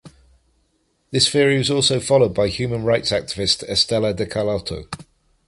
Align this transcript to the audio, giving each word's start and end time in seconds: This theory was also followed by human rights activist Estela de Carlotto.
This 1.11 1.29
theory 1.29 1.59
was 1.59 1.69
also 1.69 1.99
followed 1.99 2.33
by 2.33 2.47
human 2.47 2.83
rights 2.83 3.11
activist 3.11 3.63
Estela 3.69 4.15
de 4.15 4.25
Carlotto. 4.25 4.89